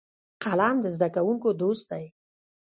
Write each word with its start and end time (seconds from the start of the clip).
قلم 0.43 0.75
د 0.81 0.85
زده 0.95 1.07
کوونکو 1.15 1.49
دوست 1.61 1.85
دی 1.91 2.05